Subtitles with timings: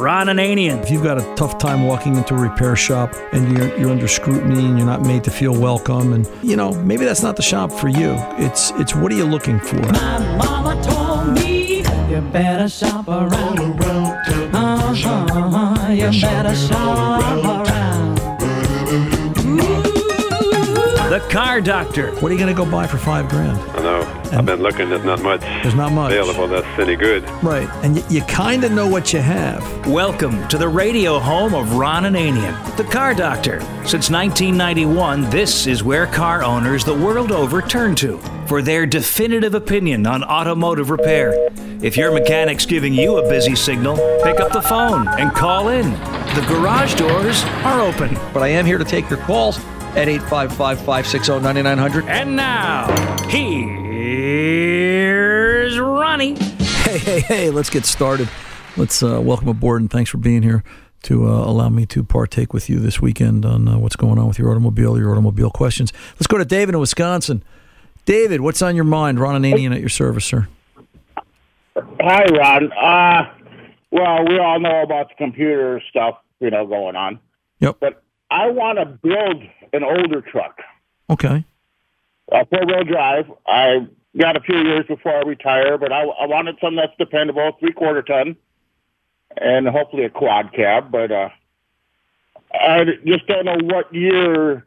[0.00, 0.82] Ron Ananian.
[0.82, 4.08] If you've got a tough time walking into a repair shop and you're, you're under
[4.08, 7.42] scrutiny and you're not made to feel welcome, and you know maybe that's not the
[7.42, 8.14] shop for you.
[8.38, 9.76] It's it's what are you looking for?
[9.76, 13.78] My mama told me you better shop around.
[14.54, 18.09] Uh-huh, you better shop around.
[21.10, 22.12] The Car Doctor.
[22.20, 23.58] What are you going to go buy for five grand?
[23.72, 24.22] I know.
[24.30, 24.90] I've been looking.
[24.90, 25.40] There's not much.
[25.40, 26.46] There's not much available.
[26.46, 27.28] That's any good.
[27.42, 29.88] Right, and y- you kind of know what you have.
[29.88, 33.58] Welcome to the radio home of Ron Ananian, the Car Doctor.
[33.84, 39.56] Since 1991, this is where car owners the world over turn to for their definitive
[39.56, 41.50] opinion on automotive repair.
[41.82, 45.90] If your mechanic's giving you a busy signal, pick up the phone and call in.
[46.36, 48.14] The garage doors are open.
[48.32, 49.58] But I am here to take your calls
[49.96, 52.04] at 855 560 9900.
[52.06, 52.86] And now,
[53.28, 53.78] here's
[55.78, 56.34] Ronnie.
[56.34, 57.50] Hey, hey, hey!
[57.50, 58.28] Let's get started.
[58.76, 60.62] Let's uh, welcome aboard and thanks for being here
[61.02, 64.28] to uh, allow me to partake with you this weekend on uh, what's going on
[64.28, 65.92] with your automobile, your automobile questions.
[66.14, 67.42] Let's go to David in Wisconsin.
[68.04, 69.18] David, what's on your mind?
[69.18, 70.48] Ron Ananian at your service, sir.
[71.76, 72.72] Hi, Ron.
[72.72, 73.32] Uh,
[73.90, 77.18] well, we all know about the computer stuff, you know, going on.
[77.60, 77.76] Yep.
[77.80, 79.42] But I want to build
[79.72, 80.58] an older truck,
[81.08, 81.44] Okay.
[82.32, 83.30] a four-wheel drive.
[83.46, 83.86] I
[84.18, 88.02] got a few years before I retire, but I, I wanted something that's dependable, three-quarter
[88.02, 88.36] ton,
[89.36, 90.90] and hopefully a quad cab.
[90.90, 91.28] But uh,
[92.52, 94.66] I just don't know what year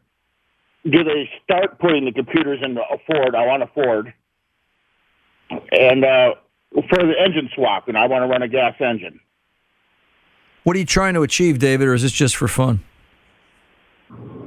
[0.84, 3.34] do they start putting the computers in a Ford.
[3.34, 4.12] I want a Ford,
[5.50, 6.34] and uh,
[6.88, 9.20] for the engine swap, and I want to run a gas engine.
[10.64, 12.80] What are you trying to achieve, David, or is this just for fun?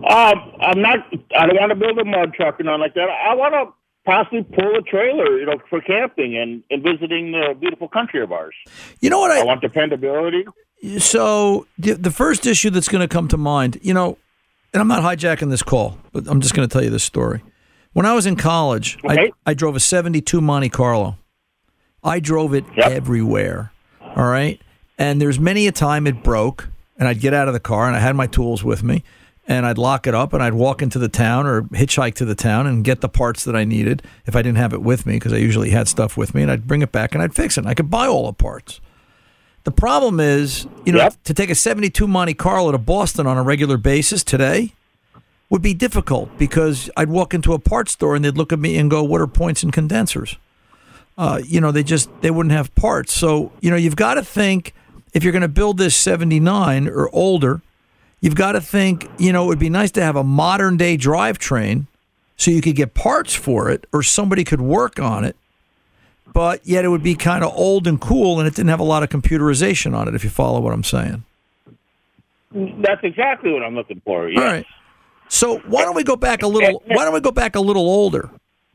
[0.07, 0.99] Um, I'm not.
[1.37, 3.09] I don't want to build a mud truck or nothing like that.
[3.09, 3.73] I want to
[4.05, 8.31] possibly pull a trailer, you know, for camping and, and visiting the beautiful country of
[8.31, 8.55] ours.
[9.01, 10.45] You know what I, I want dependability.
[10.99, 14.17] So the, the first issue that's going to come to mind, you know,
[14.73, 17.43] and I'm not hijacking this call, but I'm just going to tell you this story.
[17.93, 19.31] When I was in college, Okay.
[19.45, 21.17] I, I drove a 72 Monte Carlo.
[22.03, 23.71] I drove it everywhere.
[24.01, 24.61] All right.
[24.97, 27.95] And there's many a time it broke, and I'd get out of the car, and
[27.95, 29.03] I had my tools with me,
[29.47, 32.35] and I'd lock it up and I'd walk into the town or hitchhike to the
[32.35, 35.13] town and get the parts that I needed if I didn't have it with me
[35.13, 37.57] because I usually had stuff with me and I'd bring it back and I'd fix
[37.57, 37.61] it.
[37.61, 38.81] And I could buy all the parts.
[39.63, 43.43] The problem is, you know, to take a 72 Monte Carlo to Boston on a
[43.43, 44.73] regular basis today
[45.49, 48.77] would be difficult because I'd walk into a parts store and they'd look at me
[48.77, 50.37] and go, "What are points and condensers?"
[51.17, 53.13] Uh, you know, they just they wouldn't have parts.
[53.13, 54.73] So you know, you've got to think
[55.13, 57.61] if you're going to build this 79 or older,
[58.21, 60.97] you've got to think, you know, it would be nice to have a modern day
[60.97, 61.87] drivetrain
[62.35, 65.35] so you could get parts for it or somebody could work on it.
[66.33, 68.83] But yet it would be kind of old and cool and it didn't have a
[68.83, 71.23] lot of computerization on it, if you follow what I'm saying.
[72.51, 74.29] That's exactly what I'm looking for.
[74.29, 74.39] Yes.
[74.39, 74.65] All right.
[75.29, 76.81] So why don't we go back a little?
[76.85, 78.29] Why don't we go back a little older?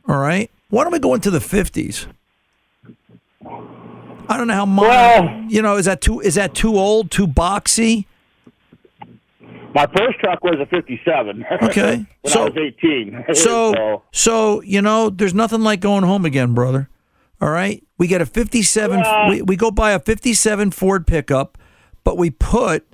[0.09, 0.51] All right.
[0.69, 2.07] Why don't we go into the fifties?
[4.29, 5.49] I don't know how modern.
[5.51, 6.21] you know, is that too?
[6.21, 7.11] Is that too old?
[7.11, 8.07] Too boxy?
[9.75, 11.45] My first truck was a 57.
[11.63, 12.07] Okay.
[12.23, 13.25] when so I was 18.
[13.35, 16.89] So, so you know, there's nothing like going home again, brother.
[17.41, 19.01] All right, we get a '57.
[19.01, 19.29] Yeah.
[19.29, 21.59] We, we go buy a '57 Ford pickup,
[22.05, 22.87] but we put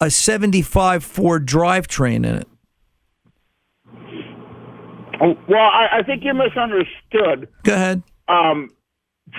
[0.00, 2.48] a '75 Ford drivetrain in it.
[5.20, 7.48] Well, I, I think you misunderstood.
[7.62, 8.02] Go ahead.
[8.28, 8.70] Um,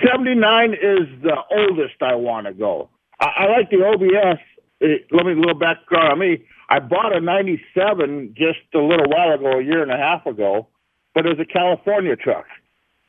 [0.06, 2.90] 79 is the oldest I want to go.
[3.20, 4.40] I, I like the OBS.
[4.82, 6.44] Uh, let me a little background on me.
[6.70, 10.68] I bought a 97 just a little while ago, a year and a half ago,
[11.14, 12.46] but it was a California truck.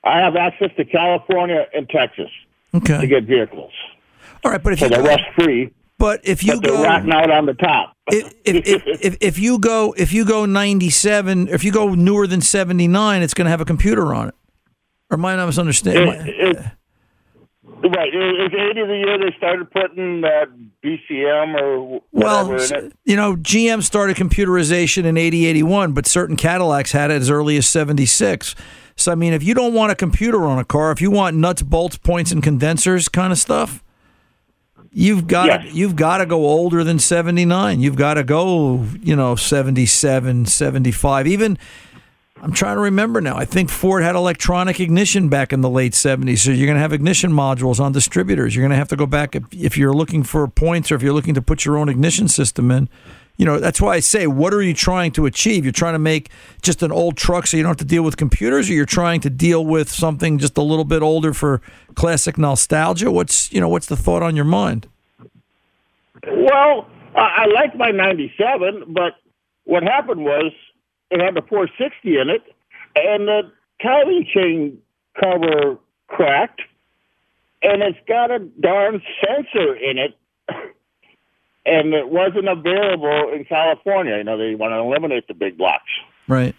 [0.04, 2.30] I have access to California and Texas
[2.74, 3.00] Okay.
[3.02, 3.72] to get vehicles.
[4.44, 5.72] All right, but if so you they're rust free.
[6.00, 7.96] But if you but go ratting out on the top.
[8.12, 12.26] if, if, if, if, if you go if you go 97 if you go newer
[12.26, 14.36] than 79 it's going to have a computer on it
[15.12, 16.66] or am i not misunderstanding It- it-
[17.64, 18.14] right.
[18.14, 20.48] It, it's 80 the year they started putting that
[20.84, 22.94] BCM or well in it.
[23.06, 27.58] you know gm started computerization in 80 81 but certain cadillacs had it as early
[27.58, 28.56] as 76
[28.96, 31.38] so i mean if you don't want a computer on a car if you want
[31.38, 33.84] nuts bolts points and condensers kind of stuff
[34.92, 39.36] you've got you've got to go older than 79 you've got to go you know
[39.36, 41.58] 77 75 even
[42.42, 43.38] I'm trying to remember now.
[43.38, 46.40] I think Ford had electronic ignition back in the late 70s.
[46.40, 48.56] So you're going to have ignition modules on distributors.
[48.56, 51.04] You're going to have to go back if, if you're looking for points or if
[51.04, 52.90] you're looking to put your own ignition system in.
[53.38, 55.66] You know, that's why I say, what are you trying to achieve?
[55.66, 56.30] You're trying to make
[56.64, 59.22] just an old truck so you don't have to deal with computers, or you're trying
[59.22, 61.62] to deal with something just a little bit older for
[61.96, 63.10] classic nostalgia?
[63.10, 64.88] What's you know, what's the thought on your mind?
[66.28, 69.14] Well, I, like my 97, but
[69.64, 70.52] what happened was
[71.12, 72.42] it had the 460 in it,
[72.96, 73.52] and the
[73.84, 74.78] timing chain
[75.20, 75.78] cover
[76.08, 76.62] cracked,
[77.62, 80.18] and it's got a darn sensor in it,
[81.66, 84.18] and it wasn't available in California.
[84.18, 85.92] You know, they want to eliminate the big blocks.
[86.28, 86.56] Right.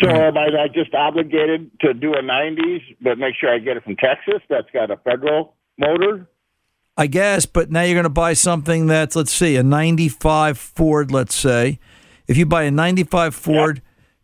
[0.00, 3.84] So am I just obligated to do a 90s, but make sure I get it
[3.84, 6.26] from Texas that's got a federal motor?
[6.96, 11.10] I guess, but now you're going to buy something that's, let's see, a 95 Ford,
[11.10, 11.78] let's say.
[12.26, 13.82] If you buy a 95 Ford,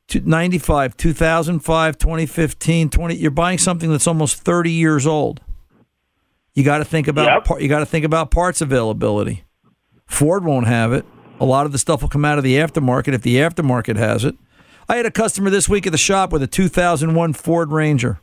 [0.09, 5.41] to 95, 2005, 2015, 20, you're buying something that's almost 30 years old.
[6.55, 7.61] You got to think about Yep.
[7.63, 9.45] you got to think about parts availability.
[10.07, 11.05] Ford won't have it.
[11.39, 14.25] A lot of the stuff will come out of the aftermarket if the aftermarket has
[14.25, 14.35] it.
[14.89, 18.21] I had a customer this week at the shop with a 2001 Ford Ranger,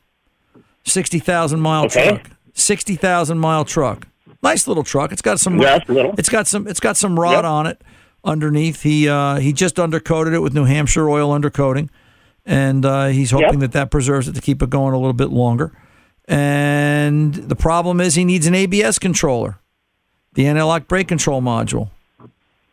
[0.83, 2.09] 60,000 mile Okay.
[2.09, 4.07] truck, 60,000 mile truck.
[4.43, 5.11] Nice little truck.
[5.13, 5.57] It's got some.
[5.87, 6.13] Little.
[6.17, 6.67] It's got some.
[6.67, 7.43] It's got some rod Yep.
[7.45, 7.81] on it
[8.27, 8.83] underneath.
[8.83, 11.89] He uh, he just undercoated it with New Hampshire oil undercoating,
[12.45, 15.29] and uh, he's hoping that that preserves it to keep it going a little bit
[15.31, 15.71] longer.
[16.27, 19.59] And the problem is he needs an ABS controller,
[20.33, 21.89] the anti-lock brake control module.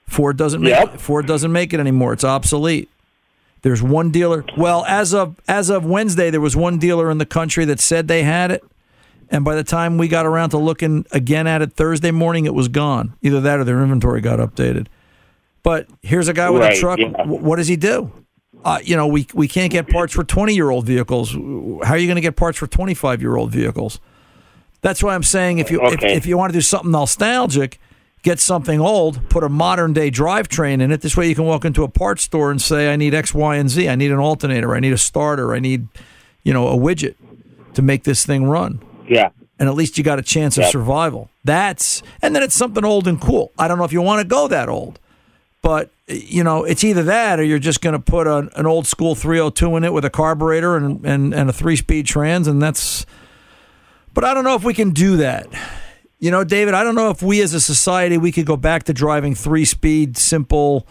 [0.07, 0.99] Ford doesn't make Yep.
[0.99, 2.13] Ford doesn't make it anymore.
[2.13, 2.91] It's obsolete.
[3.63, 4.45] There's one dealer.
[4.59, 8.09] Well, as of as of Wednesday, there was one dealer in the country that said
[8.09, 8.63] they had it,
[9.31, 12.53] and by the time we got around to looking again at it Thursday morning, it
[12.55, 13.15] was gone.
[13.23, 14.89] Either that or their inventory got updated.
[15.65, 16.99] But here's a guy with Right, a truck.
[17.01, 17.25] yeah.
[17.27, 18.13] What does he do?
[18.65, 21.33] Uh, you know, we we can't get parts for 20 year old vehicles.
[21.33, 23.99] How are you going to get parts for 25 year old vehicles?
[24.83, 25.95] That's why I'm saying if you Okay.
[26.13, 27.81] if, if you want to do something nostalgic,
[28.23, 31.01] get something old, put a modern day drivetrain in it.
[31.01, 33.57] This way you can walk into a parts store and say, I need X, Y,
[33.57, 33.89] and Z.
[33.89, 34.75] I need an alternator.
[34.75, 35.55] I need a starter.
[35.55, 35.89] I need,
[36.43, 37.17] you know, a widget
[37.75, 38.83] to make this thing run.
[39.09, 39.31] Yeah.
[39.59, 41.31] And at least you got a chance of survival.
[41.45, 43.53] That's and then it's something old and cool.
[43.59, 44.99] I don't know if you want to go that old.
[45.65, 49.15] But you know, it's either that or you're just going to put an old school
[49.15, 53.07] 302 in it with a carburetor and, and, and a three speed trans, and that's.
[54.13, 55.49] But I don't know if we can do that.
[56.19, 58.83] You know, David, I don't know if we as a society we could go back
[58.85, 60.87] to driving three speed, simple,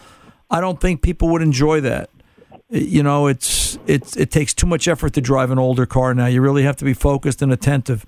[0.50, 2.10] I don't think people would enjoy that.
[2.68, 6.26] You know, it's it's it takes too much effort to drive an older car now.
[6.26, 8.04] You really have to be focused and attentive.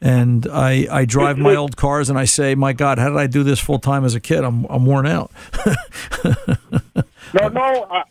[0.00, 3.26] And I I drive my old cars and I say, my God, how did I
[3.26, 4.44] do this full time as a kid?
[4.44, 5.32] I'm I'm worn out.
[7.34, 7.60] No, no,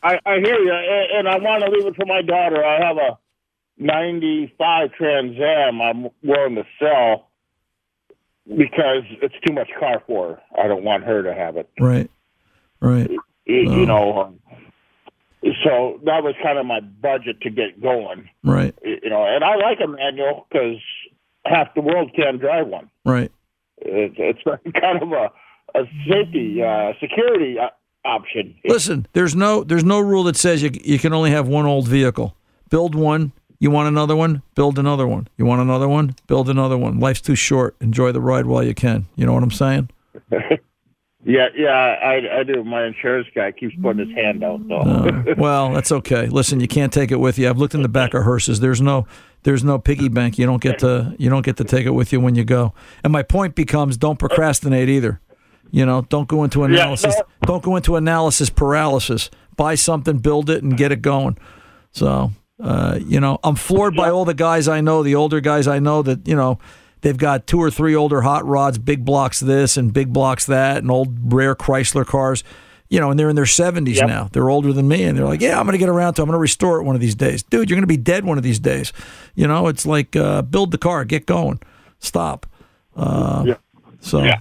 [0.04, 2.64] I, I- hear you, and, and I want to leave it for my daughter.
[2.64, 3.18] I have a
[3.80, 5.82] '95 Trans Am.
[5.82, 7.30] I'm willing to sell
[8.48, 10.42] because it's too much car for her.
[10.64, 11.68] I don't want her to have it.
[11.80, 12.12] right,
[12.80, 13.10] right.
[13.10, 13.22] You,
[13.72, 14.40] you know, um,
[15.64, 18.30] so that was kind of my budget to get going.
[18.44, 20.76] Right, You know, and I like a manual because
[21.50, 22.90] half the world can't drive one.
[23.06, 23.32] right.
[23.80, 24.42] It's, it's
[24.82, 25.32] kind of a
[25.76, 27.70] a safety uh, security uh,
[28.06, 28.56] option.
[28.66, 31.88] Listen, there's no there's no rule that says you you can only have one old
[31.88, 32.36] vehicle.
[32.70, 33.32] Build one.
[33.60, 34.44] You want another one?
[34.56, 35.28] Build another one.
[35.38, 36.16] You want another one?
[36.28, 37.00] Build another one.
[37.00, 37.76] Life's too short.
[37.82, 39.08] Enjoy the ride while you can.
[39.16, 39.90] You know what I'm saying?
[41.26, 42.64] Yeah, yeah, I, I do.
[42.64, 44.80] My insurance guy keeps putting his hand out, though.
[44.80, 46.28] Uh, well, that's okay.
[46.28, 47.50] Listen, you can't take it with you.
[47.50, 48.62] I've looked in the back of hearses.
[48.62, 49.06] There's no
[49.48, 50.38] there's no piggy bank.
[50.38, 52.74] You don't get to you don't get to take it with you when you go.
[53.02, 55.22] And my point becomes don't procrastinate either.
[55.72, 57.16] You know, don't go into analysis.
[57.44, 59.30] Don't go into analysis paralysis.
[59.56, 61.38] Buy something, build it, and get it going.
[61.94, 65.66] So, uh, you know, I'm floored by all the guys I know, the older guys
[65.66, 66.60] I know that you know
[67.00, 70.80] they've got two or three older hot rods, big blocks this and big blocks that,
[70.80, 72.44] and old rare Chrysler cars.
[72.90, 74.08] You know, and they're in their 70s Yep.
[74.08, 74.30] now.
[74.32, 76.22] They're older than me, and they're like, "Yeah, I'm going to get around to.
[76.22, 76.24] it.
[76.24, 77.70] I'm going to restore it one of these days, dude.
[77.70, 78.94] You're going to be dead one of these days."
[79.36, 81.60] You know, it's like uh, build the car, get going,
[82.00, 82.46] stop.
[82.96, 83.56] Uh, Yeah.
[84.00, 84.24] So.
[84.24, 84.40] Yeah.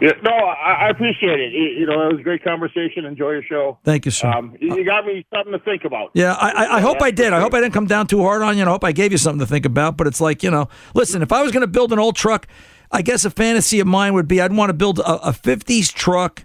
[0.00, 1.52] Yeah, no, I, I appreciate it.
[1.52, 3.04] You, you know, it was a great conversation.
[3.04, 3.78] Enjoy your show.
[3.84, 4.28] Thank you, sir.
[4.28, 6.10] Um, you you got me something to think about.
[6.14, 7.32] Yeah, I, I, I hope I did.
[7.32, 8.62] I hope I didn't come down too hard on you.
[8.62, 9.96] And I hope I gave you something to think about.
[9.96, 12.48] But it's like, you know, listen, if I was going to build an old truck,
[12.90, 15.92] I guess a fantasy of mine would be I'd want to build a, a 50s
[15.92, 16.44] truck,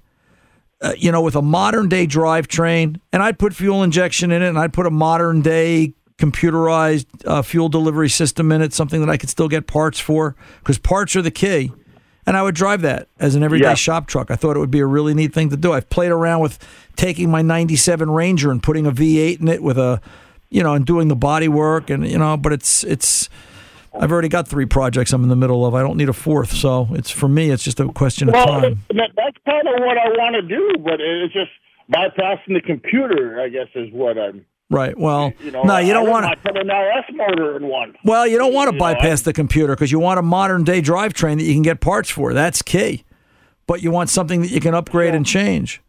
[0.82, 3.00] uh, you know, with a modern day drivetrain.
[3.12, 7.42] And I'd put fuel injection in it and I'd put a modern day computerized uh,
[7.42, 11.16] fuel delivery system in it, something that I could still get parts for because parts
[11.16, 11.72] are the key.
[12.26, 13.74] And I would drive that as an everyday Yeah.
[13.74, 14.30] shop truck.
[14.30, 15.74] I thought it would be a really neat thing to do.
[15.74, 16.60] I've played around with
[16.96, 20.00] taking my 97 Ranger and putting a V8 in it with a,
[20.50, 23.30] you know, and doing the body work and, you know, but it's, it's,
[23.94, 25.74] I've already got three projects I'm in the middle of.
[25.76, 26.52] I don't need a fourth.
[26.52, 28.84] So it's, for me, it's just a question of time.
[28.90, 31.52] that, that's kind of what I want to do, but it's just
[31.92, 33.42] bypassing the computer.
[33.42, 34.46] I guess is what I'm.
[34.72, 34.96] Right.
[34.98, 37.96] Well, You know, no, you don't want to put an LS motor in one.
[38.06, 40.64] Well, you don't want to You know, bypass the computer because you want a modern
[40.64, 42.34] day drivetrain that you can get parts for.
[42.34, 43.04] That's key.
[43.66, 45.82] But you want something that you can upgrade and change.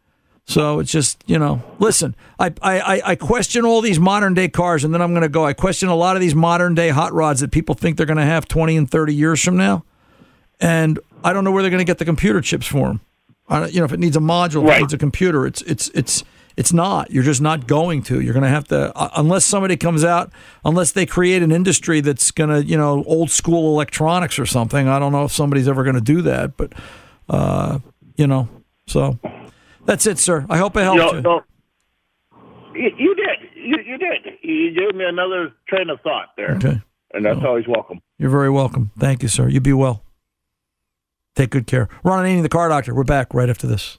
[0.47, 4.83] So it's just, you know, listen, I, I, I- question all these modern day cars
[4.85, 5.45] and then I'm going to go.
[5.47, 8.17] I question a lot of these modern day hot rods that people think they're going
[8.19, 9.85] to have 20 and 30 years from now.
[10.61, 13.01] And I don't know where they're going to get the computer chips for them.
[13.49, 15.63] I, don't- you know, if it needs a module, if it needs a computer, it's,
[15.63, 16.25] it's, it's,
[16.57, 17.11] it's not.
[17.13, 18.21] You're just not going to.
[18.21, 20.33] You're going to have to, uh, unless somebody comes out,
[20.65, 24.89] unless they create an industry that's going to, you know, old school electronics or something.
[24.89, 26.73] I don't know if somebody's ever going to do that, but,
[27.29, 27.79] uh,
[28.17, 28.49] you know,
[28.87, 29.19] so
[29.87, 30.47] that's it, sir.
[30.49, 31.21] I hope I helped No, you.
[31.23, 31.41] no.
[32.75, 33.39] You, you did.
[33.55, 34.27] You, you did.
[34.43, 36.81] You gave me another train of thought there, Okay.
[37.13, 38.01] and that's always welcome.
[38.19, 38.91] You're very welcome.
[38.99, 39.49] Thank you, sir.
[39.49, 40.03] You be well.
[41.35, 41.89] Take good care.
[42.05, 42.95] Ron Ananian, the car doctor.
[42.95, 43.99] We're back right after this.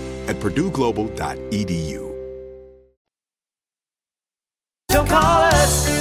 [0.31, 2.07] at purdueglobal.edu.
[4.87, 5.91] Don't call us.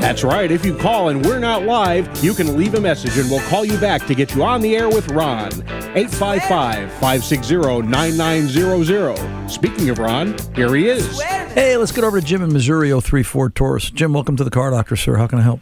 [0.00, 0.50] That's right.
[0.50, 3.64] If you call and we're not live, you can leave a message and we'll call
[3.64, 5.52] you back to get you on the air with Ron.
[5.94, 9.48] 855 560 9900.
[9.48, 11.20] Speaking of Ron, here he is.
[11.22, 13.90] Hey, let's get over to Jim in Missouri, 034 Taurus.
[13.90, 15.16] Jim, welcome to the Car Doctor, sir.
[15.16, 15.60] How can I help?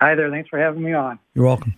[0.00, 0.30] Hi there.
[0.30, 1.18] Thanks for having me on.
[1.34, 1.74] You're welcome.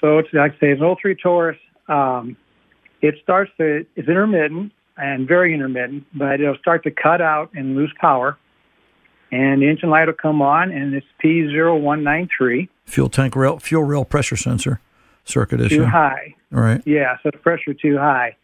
[0.00, 1.56] So it's like I say, it's an 03 Taurus.
[1.88, 2.36] Um,
[3.00, 7.74] it starts to it's intermittent and very intermittent, but it'll start to cut out and
[7.74, 8.38] lose power.
[9.32, 12.68] And the engine light will come on, and it's P0193.
[12.84, 14.80] Fuel tank rail, fuel rail pressure sensor
[15.24, 15.78] circuit issue.
[15.78, 16.34] Too high.
[16.54, 16.82] All right.
[16.86, 18.36] Yeah, so the pressure too high.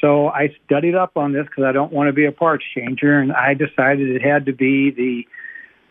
[0.00, 3.18] So I studied up on this because I don't want to be a parts changer,
[3.18, 5.26] and I decided it had to be the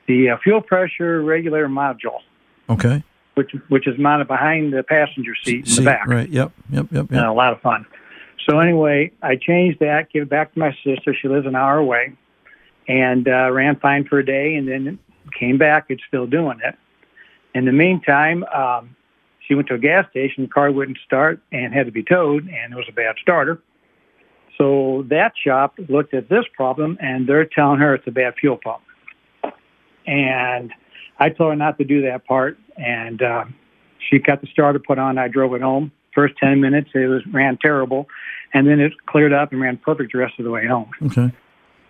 [0.08, 2.22] the uh, fuel pressure regulator module,
[2.70, 3.04] Okay.
[3.36, 6.08] which which is mounted behind the passenger seat in See, the back.
[6.08, 6.30] Right.
[6.30, 6.52] Yep.
[6.72, 6.88] Yep.
[6.92, 7.12] Yep.
[7.12, 7.28] Uh, yep.
[7.28, 7.86] a lot of fun.
[8.50, 11.14] So anyway, I changed that, gave it back to my sister.
[11.20, 12.16] She lives an hour away,
[12.88, 15.00] and uh, ran fine for a day, and then
[15.38, 15.88] came back.
[15.90, 16.76] It's still doing it.
[17.54, 18.96] In the meantime, um,
[19.46, 20.44] she went to a gas station.
[20.44, 23.62] The car wouldn't start and had to be towed, and it was a bad starter.
[24.58, 28.58] So that shop looked at this problem, and they're telling her it's a bad fuel
[28.64, 28.82] pump.
[30.06, 30.72] And
[31.20, 33.46] I told her not to do that part, and uh,
[34.10, 35.18] she got the starter put on.
[35.18, 35.92] I drove it home.
[36.14, 38.08] First ten minutes, it was ran terrible,
[38.54, 40.90] and then it cleared up and ran perfect the rest of the way home.
[41.04, 41.32] Okay.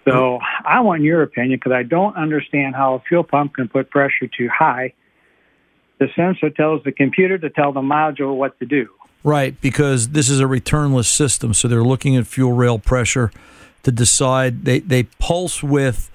[0.07, 3.89] So I want your opinion because I don't understand how a fuel pump can put
[3.89, 4.93] pressure too high.
[5.99, 8.87] The sensor tells the computer to tell the module what to do.
[9.23, 13.31] Right, because this is a returnless system, so they're looking at fuel rail pressure
[13.83, 16.09] to decide they, they pulse with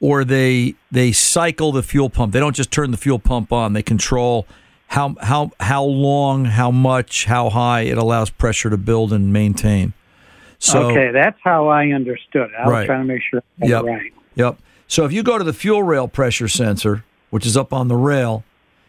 [0.00, 2.32] or they they cycle the fuel pump.
[2.32, 3.72] They don't just turn the fuel pump on.
[3.72, 4.46] They control
[4.88, 9.92] how how how long, how much, how high it allows pressure to build and maintain.
[10.58, 12.56] So okay, that's how I understood it.
[12.58, 13.84] I was trying to make sure got Yep.
[13.84, 14.14] right.
[14.36, 14.58] Yep.
[14.88, 17.96] So if you go to the fuel rail pressure sensor, which is up on the
[17.96, 18.44] rail,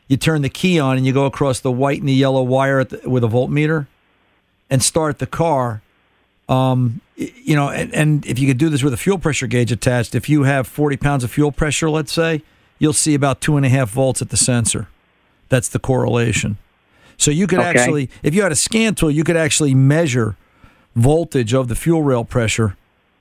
[0.08, 2.80] you turn the key on and you go across the white and the yellow wire
[2.80, 3.88] at the, with a voltmeter
[4.70, 5.82] and start the car.
[6.50, 9.72] Um, you know, and, and if you could do this with a fuel pressure gauge
[9.72, 12.42] attached, if you have 40 pounds of fuel pressure, let's say,
[12.80, 14.88] you'll see about two and a half volts at the sensor.
[15.50, 16.58] That's the correlation.
[17.18, 17.68] So you could Okay.
[17.68, 20.36] actually, if you had a scan tool, you could actually measure
[20.96, 22.76] voltage of the fuel rail pressure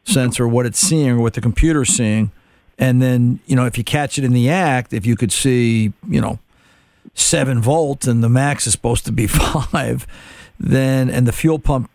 [0.05, 2.31] sensor, what it's seeing or what the computer's seeing.
[2.79, 5.93] And then, you know, if you catch it in the act, if you could see,
[6.09, 6.39] you know,
[7.15, 10.07] seven volts and the max is supposed to be five,
[10.61, 11.91] then, and the fuel pump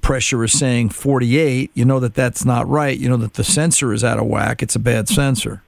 [0.00, 2.96] pressure is saying 48, you know that that's not right.
[2.98, 4.62] You know that the sensor is out of whack.
[4.62, 5.62] It's a bad sensor.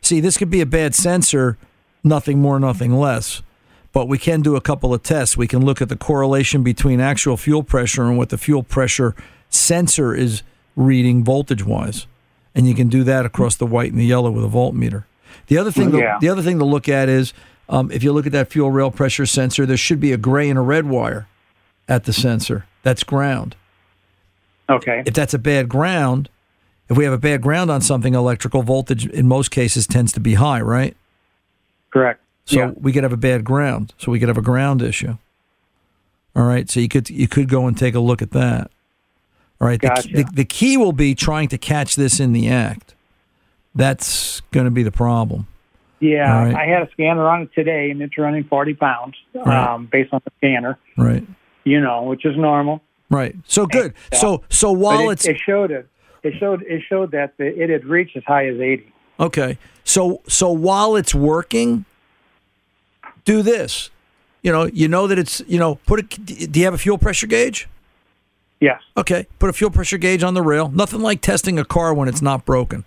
[0.00, 1.58] See, this could be a bad sensor,
[2.04, 3.42] nothing more, nothing less.
[3.92, 5.36] But we can do a couple of tests.
[5.36, 9.14] We can look at the correlation between actual fuel pressure and what the fuel pressure
[9.48, 10.42] sensor is
[10.74, 12.06] reading voltage wise.
[12.54, 15.04] And you can do that across the white and the yellow with a voltmeter.
[15.48, 16.14] The other thing, Yeah.
[16.14, 17.32] to, the other thing to look at is
[17.68, 20.48] um, if you look at that fuel rail pressure sensor, there should be a gray
[20.48, 21.26] and a red wire
[21.88, 22.66] at the sensor.
[22.86, 23.56] That's ground.
[24.70, 25.02] Okay.
[25.04, 26.28] If that's a bad ground,
[26.88, 30.20] if we have a bad ground on something, electrical voltage in most cases tends to
[30.20, 30.96] be high, right?
[31.90, 32.20] Correct.
[32.44, 32.70] So Yeah.
[32.80, 33.92] we could have a bad ground.
[33.98, 35.16] So we could have a ground issue.
[36.36, 38.70] All right, so you could you could go and take a look at that.
[39.60, 40.08] All right, the, Gotcha.
[40.12, 42.94] the, the key will be trying to catch this in the act.
[43.74, 45.48] That's going to be the problem.
[45.98, 46.54] Yeah, right.
[46.54, 49.72] I had a scanner on it today, and it's running 40 pounds Right.
[49.74, 50.78] um, based on the scanner.
[50.96, 51.26] Right.
[51.66, 52.80] You know, which is normal.
[53.10, 53.34] Right.
[53.46, 53.92] So good.
[54.12, 54.18] Yeah.
[54.18, 55.88] So so while it, it's it showed it,
[56.22, 58.92] it showed it showed that the, it had reached as high as 80.
[59.18, 59.58] Okay.
[59.82, 61.84] So so while it's working,
[63.24, 63.90] do this.
[64.42, 66.52] You know, you know that it's you know put it.
[66.52, 67.68] Do you have a fuel pressure gauge?
[68.60, 68.80] Yes.
[68.96, 69.26] Okay.
[69.40, 70.68] Put a fuel pressure gauge on the rail.
[70.68, 72.84] Nothing like testing a car when it's not broken.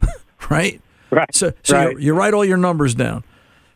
[0.50, 0.80] right.
[1.12, 1.32] Right.
[1.32, 1.92] So so Right.
[1.92, 3.22] You, you write all your numbers down.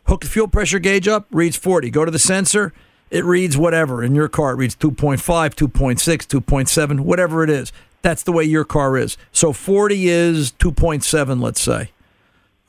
[0.07, 1.25] Hook the fuel pressure gauge up.
[1.31, 1.89] Reads forty.
[1.89, 2.73] Go to the sensor.
[3.09, 4.51] It reads whatever in your car.
[4.51, 7.71] It reads 2.5, 2.6, 2.7, whatever it is.
[8.01, 9.17] That's the way your car is.
[9.31, 11.91] So 40 is 2.7, let's say.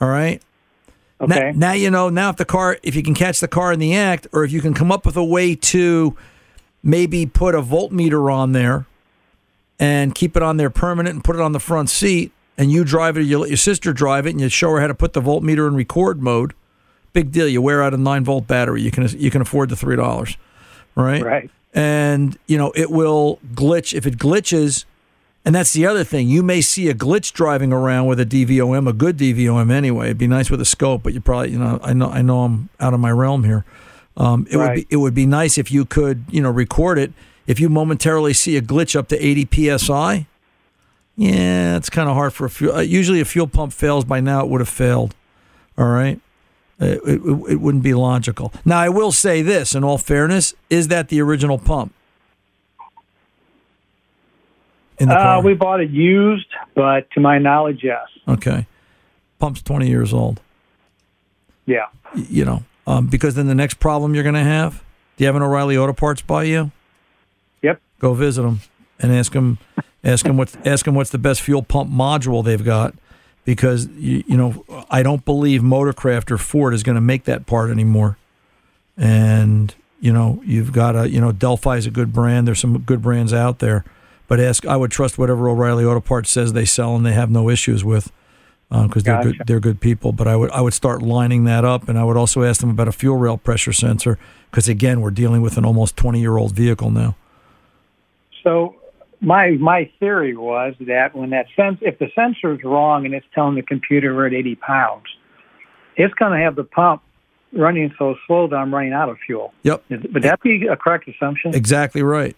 [0.01, 0.43] All right.
[1.21, 1.53] Okay.
[1.53, 2.09] Now, now you know.
[2.09, 4.53] Now, if the car, if you can catch the car in the act, or if
[4.53, 6.17] you can come up with a way to
[6.83, 8.87] maybe put a voltmeter on there
[9.79, 12.85] and keep it on there permanent and put it on the front seat, and you
[12.85, 14.95] drive it, or you let your sister drive it, and you show her how to
[14.95, 16.55] put the voltmeter in record mode.
[17.13, 17.49] Big deal.
[17.49, 18.83] You wear out a nine volt battery.
[18.83, 20.37] You can you can afford the three dollars,
[20.95, 21.23] right?
[21.23, 21.51] Right.
[21.75, 24.85] And you know it will glitch if it glitches.
[25.43, 26.29] And that's the other thing.
[26.29, 30.07] You may see a glitch driving around with a DVOM, a good DVOM anyway.
[30.07, 32.43] It'd be nice with a scope, but you probably, you know, I know, I know,
[32.43, 33.65] I'm out of my realm here.
[34.19, 37.15] Um, it would be, it would be nice if you could, you know, record it.
[37.47, 40.27] If you momentarily see a glitch up to 80 psi,
[41.17, 42.77] yeah, it's kind of hard for a fuel.
[42.77, 44.43] Uh, usually, a fuel pump fails by now.
[44.43, 45.15] It would have failed.
[45.77, 46.21] All right.
[46.81, 48.53] It, it, it wouldn't be logical.
[48.65, 51.93] Now, I will say this in all fairness is that the original pump?
[54.99, 58.07] In the Uh, we bought it used, but to my knowledge, yes.
[58.27, 58.67] Okay.
[59.39, 60.41] Pump's 20 years old.
[61.67, 61.87] Yeah.
[62.15, 64.83] You know, um, because then the next problem you're going to have
[65.21, 66.71] do you have an O'Reilly Auto Parts by you?
[67.61, 67.79] Yep.
[67.99, 68.61] Go visit them
[68.99, 69.59] and ask them,
[70.03, 72.95] ask them what, ask them what's the best fuel pump module they've got.
[73.45, 77.47] Because you, you know, I don't believe Motorcraft or Ford is going to make that
[77.47, 78.17] part anymore.
[78.97, 82.47] And you know, you've got a, you know, Delphi is a good brand.
[82.47, 83.85] There's some good brands out there,
[84.29, 84.67] but ask.
[84.67, 87.85] I would trust whatever O'Reilly Auto Parts says they sell and they have no issues
[87.85, 88.11] with,
[88.71, 89.43] uh, because they're good.
[89.47, 90.13] They're good people.
[90.13, 92.71] But I would I would start lining that up, and I would also ask them
[92.71, 94.19] about a fuel rail pressure sensor,
[94.51, 97.15] because again, we're dealing with an almost 20 year old vehicle now.
[98.43, 98.77] So
[99.21, 103.27] my my theory was that when that sense, if the sensor is wrong and it's
[103.35, 105.05] telling the computer we're at 80 pounds,
[105.97, 107.03] it's going to have the pump
[107.53, 109.53] running so slow that I'm running out of fuel.
[109.65, 109.83] Yep.
[109.91, 111.55] Would that be a correct assumption?
[111.55, 112.37] Exactly right.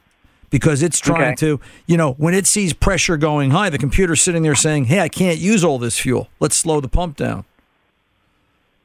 [0.51, 1.35] Because it's trying Okay.
[1.37, 5.01] to, you know, when it sees pressure going high, the computer's sitting there saying, "Hey,
[5.01, 6.29] I can't use all this fuel.
[6.41, 7.45] Let's slow the pump down."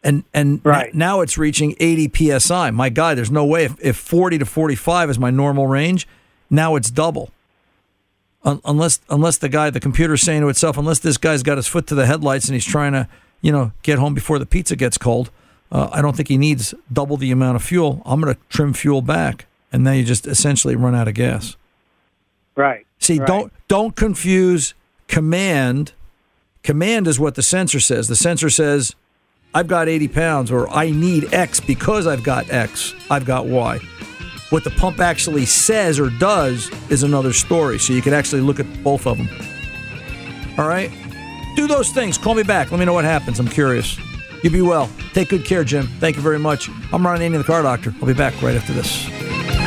[0.03, 0.87] And and Right.
[0.93, 2.07] n- now it's reaching 80
[2.39, 2.71] psi.
[2.71, 6.07] My God, there's no way if, if 40 to 45 is my normal range,
[6.49, 7.31] now it's double.
[8.47, 11.67] Un- unless unless the guy, the computer's saying to itself, unless this guy's got his
[11.67, 13.07] foot to the headlights and he's trying to,
[13.41, 15.29] you know, get home before the pizza gets cold.
[15.69, 18.01] Uh, I don't think he needs double the amount of fuel.
[18.05, 21.57] I'm going to trim fuel back, and then you just essentially run out of gas.
[22.55, 22.87] Right.
[22.99, 23.27] See, right.
[23.27, 24.73] don't don't confuse
[25.09, 25.91] command.
[26.63, 28.07] Command is what the sensor says.
[28.07, 28.95] The sensor says,
[29.53, 32.93] "I've got 80 pounds," or "I need X because I've got X.
[33.09, 33.81] I've got Y."
[34.49, 37.79] What the pump actually says or does is another story.
[37.79, 39.27] So you can actually look at both of them.
[40.57, 40.89] All right,
[41.55, 42.17] do those things.
[42.17, 42.71] Call me back.
[42.71, 43.39] Let me know what happens.
[43.39, 43.97] I'm curious.
[44.43, 44.89] You be well.
[45.13, 45.87] Take good care, Jim.
[45.99, 46.69] Thank you very much.
[46.93, 47.93] I'm Ron Ananian, the car doctor.
[47.99, 49.66] I'll be back right after this.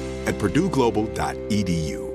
[0.27, 2.11] at purdueglobal.edu.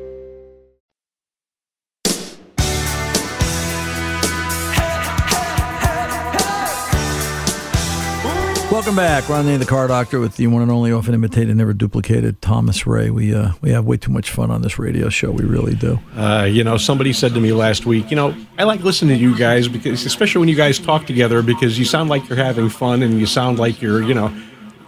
[8.76, 12.42] Welcome back, Ron the Car Doctor, with the one and only, often imitated, never duplicated
[12.42, 13.08] Thomas Ray.
[13.08, 15.30] We uh, we have way too much fun on this radio show.
[15.30, 15.98] We really do.
[16.14, 19.22] Uh, you know, somebody said to me last week, you know, I like listening to
[19.22, 22.68] you guys because, especially when you guys talk together, because you sound like you're having
[22.68, 24.30] fun and you sound like you're, you know,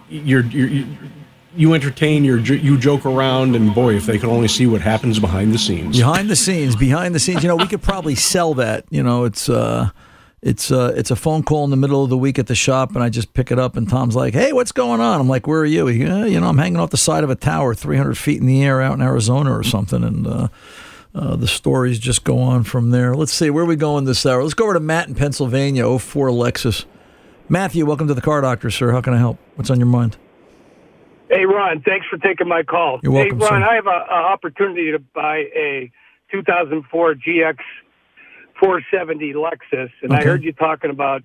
[0.07, 0.85] you're, you're you
[1.59, 5.19] you entertain, you you joke around, and boy, if they could only see what happens
[5.19, 5.97] behind the scenes.
[5.97, 7.43] Behind the scenes, behind the scenes.
[7.43, 8.85] You know, we could probably sell that.
[8.89, 9.89] You know, it's uh,
[10.41, 12.95] it's uh, it's a phone call in the middle of the week at the shop,
[12.95, 15.47] and I just pick it up, and Tom's like, "Hey, what's going on?" I'm like,
[15.47, 17.75] "Where are you?" He, uh, you know, I'm hanging off the side of a tower,
[17.75, 20.27] 300 feet in the air, out in Arizona or something, and.
[20.27, 20.47] Uh,
[21.15, 23.15] uh, the stories just go on from there.
[23.15, 24.43] Let's see, where are we going this hour?
[24.43, 26.85] Let's go over to Matt in Pennsylvania, 04 Lexus.
[27.49, 28.91] Matthew, welcome to the Car Doctor, sir.
[28.91, 29.39] How can I help?
[29.55, 30.17] What's on your mind?
[31.29, 32.99] Hey, Ron, thanks for taking my call.
[33.03, 33.67] You're welcome, Hey, Ron, sir.
[33.69, 35.91] I have an opportunity to buy a
[36.31, 37.57] 2004 GX
[38.59, 41.23] 470 Lexus, and I heard you talking about,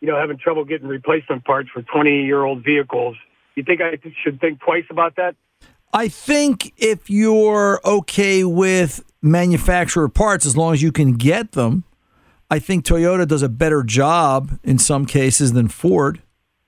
[0.00, 3.16] you know, having trouble getting replacement parts for 20 year old vehicles.
[3.56, 5.34] You think I should think twice about that?
[5.92, 11.84] I think if you're okay with manufacturer parts, as long as you can get them,
[12.50, 16.20] I think Toyota does a better job in some cases than Ford.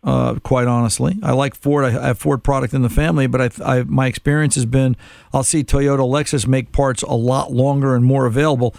[0.06, 1.84] Uh, quite honestly, I like Ford.
[1.84, 4.96] I, have Ford product in the family, but I, I, my experience has been
[5.32, 8.74] I'll see Toyota, Lexus make parts a lot longer and more available.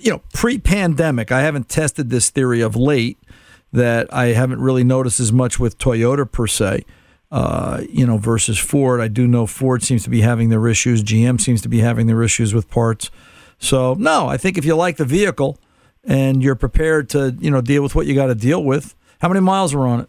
[0.00, 3.16] You know, pre-pandemic, I haven't tested this theory of late
[3.72, 6.84] that I haven't really noticed as much with Toyota per se
[7.30, 9.00] uh, you know, versus Ford.
[9.00, 11.02] I do know Ford seems to be having their issues.
[11.02, 13.10] GM seems to be having their issues with parts.
[13.58, 15.58] So no, I think if you like the vehicle
[16.04, 18.94] and you're prepared to, you know, deal with what you got to deal with.
[19.20, 20.08] How many miles are on it?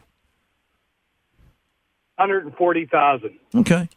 [2.18, 3.32] 140,000.
[3.56, 3.90] Okay,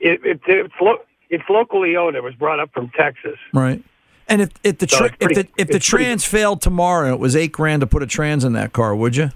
[0.00, 2.16] It, it, it's, lo- it's locally owned.
[2.16, 3.38] It was brought up from Texas.
[3.52, 3.82] right.
[4.26, 6.62] And if if the So tra- pretty- if the if the it's pretty trans failed
[6.62, 9.28] tomorrow and it was eight grand to put a trans in that car, would you?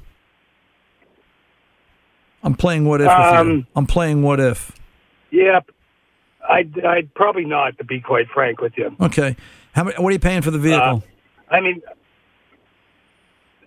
[2.42, 3.06] I'm playing what if.
[3.08, 3.36] with you.
[3.38, 4.72] Um, I'm playing what if.
[5.30, 5.70] Yep.
[6.48, 8.96] I'd, I'd probably not, to be quite frank with you.
[8.98, 9.36] Okay.
[9.72, 11.02] How many, what are you paying for the vehicle?
[11.50, 11.82] I mean,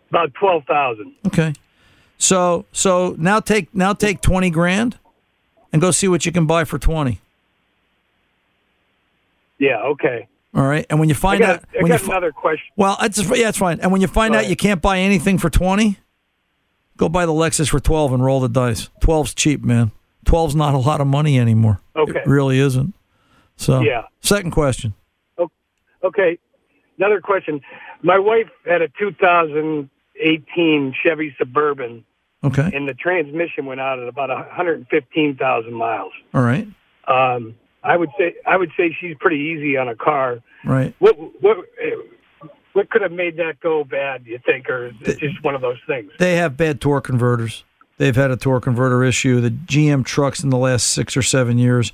[0.10, 1.54] about 12000 Okay.
[2.22, 5.00] So so now take now take twenty grand
[5.74, 7.20] and go see what you can buy for twenty.
[9.58, 10.28] Yeah, okay.
[10.54, 10.86] All right.
[10.90, 12.68] And when you find I got, out I when you got fi- another question.
[12.76, 13.80] well, that's yeah, that's fine.
[13.80, 14.50] And when you find Go out ahead.
[14.52, 15.98] you can't buy anything for twenty,
[16.98, 18.90] go buy the Lexus for twelve and roll the dice.
[19.02, 19.92] 12's cheap, man.
[20.28, 21.80] 12's not a lot of money anymore.
[21.96, 22.20] Okay.
[22.20, 22.94] It really isn't.
[23.58, 24.04] So Yeah.
[24.22, 24.94] Second question.
[26.04, 26.38] Okay.
[26.98, 27.62] another question.
[28.04, 32.04] My wife had a 2018 Chevy Suburban,
[32.44, 32.72] Okay.
[32.74, 36.12] and the transmission went out at about 115,000 miles.
[36.34, 36.68] All right.
[37.08, 40.40] Um, I would say I would say she's pretty easy on a car.
[40.64, 40.94] Right.
[41.00, 41.58] What what
[42.74, 44.26] what could have made that go bad?
[44.26, 46.12] You think, or is it just one of those things?
[46.20, 47.64] They have bad torque converters.
[47.98, 49.42] They've had a torque converter issue.
[49.42, 51.92] The GM trucks in the last six or seven years,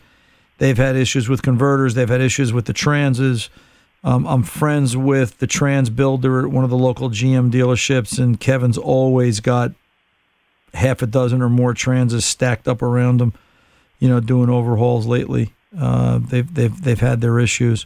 [0.57, 1.95] they've had issues with converters.
[1.95, 3.49] They've had issues with the transes.
[4.03, 8.39] Um, I'm friends with the trans builder at one of the local GM dealerships, and
[8.39, 9.71] Kevin's always got
[10.73, 13.33] half a dozen or more transes stacked up around them.
[13.99, 15.53] You know, doing overhauls lately.
[15.77, 17.85] Uh, they've they've they've had their issues.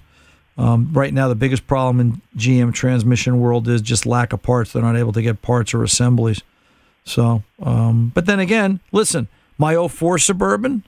[0.57, 4.73] Um, right now, the biggest problem in GM transmission world is just lack of parts.
[4.73, 6.41] They're not able to get parts or assemblies.
[7.05, 10.83] So, um, but then again, listen, my 04 Suburban,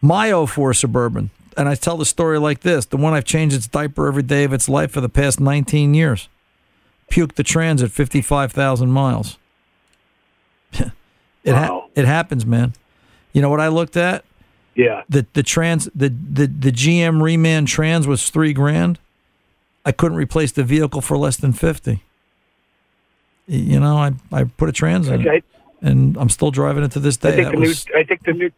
[0.00, 3.68] my 04 Suburban, and I tell the story like this: the one I've changed its
[3.68, 6.28] diaper every day of its life for the past 19 years,
[7.10, 9.38] puked the trans at 55,000 miles.
[11.44, 12.74] It ha- it happens, man.
[13.32, 14.24] You know what I looked at?
[14.74, 15.02] Yeah.
[15.08, 18.98] The the trans the the, the GM reman trans was three grand.
[19.84, 22.02] I couldn't replace the vehicle for less than fifty.
[23.46, 25.38] You know, I I put a trans in Okay.
[25.38, 25.44] it,
[25.80, 27.36] and I'm still driving it to this I day.
[27.42, 28.50] think the was new I think the new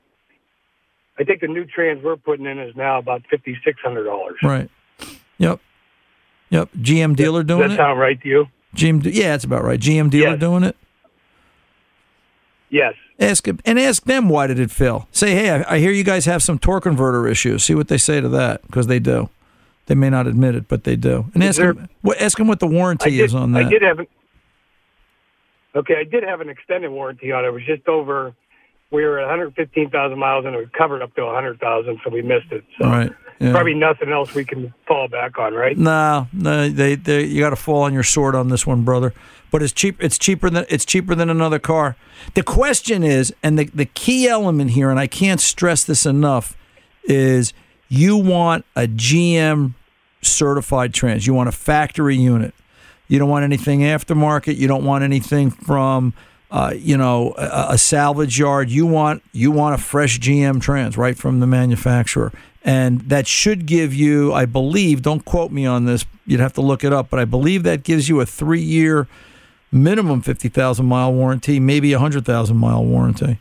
[1.18, 4.36] I think the new trans we're putting in is now about fifty six hundred dollars.
[4.42, 4.70] right.
[5.38, 5.58] Yep.
[6.50, 6.68] Yep.
[6.78, 7.76] GM dealer Does doing that it.
[7.76, 8.46] sound right to you?
[8.76, 9.02] GM.
[9.12, 9.80] Yeah, that's about right.
[9.80, 10.76] GM dealer doing it.
[12.74, 12.94] Yes.
[13.20, 15.06] Ask him and ask them why did it fail.
[15.12, 17.62] Say, hey, I, I hear you guys have some torque converter issues.
[17.62, 19.30] See what they say to that because they do.
[19.86, 21.26] They may not admit it, but they do.
[21.34, 23.66] And Is ask there- them what ask them what the warranty did, is on that.
[23.66, 24.00] I did have
[25.76, 27.48] Okay, I did have an extended warranty on it.
[27.48, 28.34] It was just over
[28.90, 32.50] we were at 115,000 miles and it was covered up to 100,000, so we missed
[32.50, 32.64] it.
[32.80, 33.12] So Right.
[33.40, 33.52] Yeah.
[33.52, 35.76] probably nothing else we can fall back on, right?
[35.76, 39.12] No, no, they, they you got to fall on your sword on this one, brother.
[39.50, 40.02] But it's cheap.
[40.02, 41.96] It's cheaper than it's cheaper than another car.
[42.34, 46.56] The question is, and the the key element here, and I can't stress this enough,
[47.04, 47.52] is
[47.88, 49.74] you want a GM
[50.22, 51.26] certified trans.
[51.26, 52.54] You want a factory unit.
[53.06, 54.56] You don't want anything aftermarket.
[54.56, 56.14] You don't want anything from.
[56.50, 58.70] Uh, you know, a, a salvage yard.
[58.70, 62.32] You want you want a fresh GM trans right from the manufacturer,
[62.64, 65.02] and that should give you, I believe.
[65.02, 66.06] Don't quote me on this.
[66.26, 69.06] You'd have to look it up, but I believe that gives you a three year
[69.70, 73.38] minimum fifty thousand mile warranty, maybe a hundred thousand mile warranty.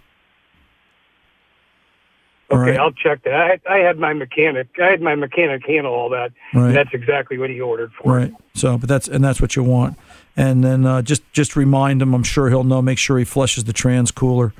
[2.51, 2.79] Okay, right.
[2.79, 3.33] I'll check that.
[3.33, 4.67] I, I had my mechanic.
[4.79, 6.33] I had my mechanic handle all that.
[6.53, 6.67] Right.
[6.67, 8.15] And that's exactly what he ordered for.
[8.15, 8.33] Right.
[8.53, 9.97] So, but that's and that's what you want.
[10.35, 12.13] And then uh, just just remind him.
[12.13, 12.81] I'm sure he'll know.
[12.81, 14.53] Make sure he flushes the trans cooler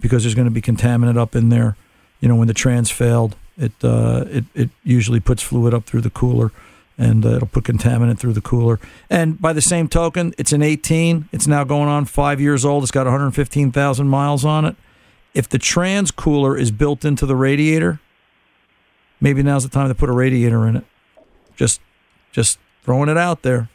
[0.00, 1.76] because there's going to be contaminant up in there.
[2.20, 6.02] You know, when the trans failed, it uh, it it usually puts fluid up through
[6.02, 6.52] the cooler,
[6.98, 8.78] and uh, it'll put contaminant through the cooler.
[9.10, 11.28] And by the same token, it's an 18.
[11.32, 12.82] It's now going on five years old.
[12.84, 14.76] It's got 115,000 miles on it.
[15.34, 18.00] If the trans cooler is built into the radiator,
[19.20, 20.84] maybe now's the time to put a radiator in it.
[21.56, 21.80] Just
[22.32, 23.68] just throwing it out there.